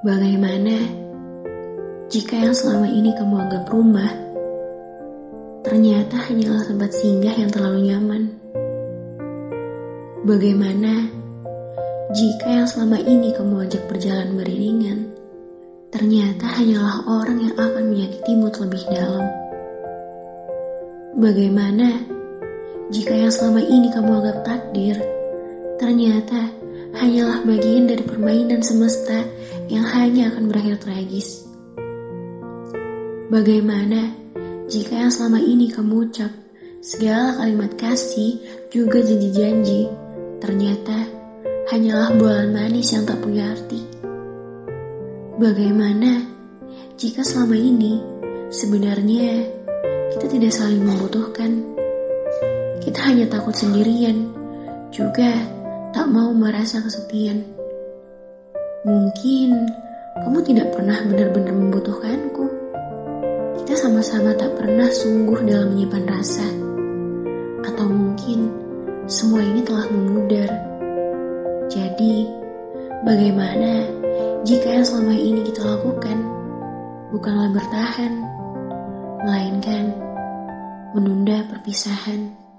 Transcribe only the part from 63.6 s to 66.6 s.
Kita sama-sama tak pernah sungguh dalam menyimpan rasa.